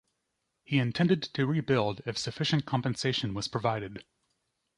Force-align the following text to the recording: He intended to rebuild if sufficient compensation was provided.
He 0.63 0.79
intended 0.79 1.21
to 1.21 1.45
rebuild 1.45 2.01
if 2.07 2.17
sufficient 2.17 2.65
compensation 2.65 3.35
was 3.35 3.47
provided. 3.47 4.03